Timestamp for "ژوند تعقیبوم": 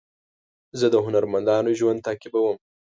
1.79-2.57